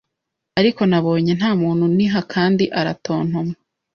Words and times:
Ariko 0.59 0.81
nabonye 0.89 1.31
ntamuntu 1.39 1.81
uniha 1.89 2.19
kandi 2.33 2.63
aratontoma 2.79 3.53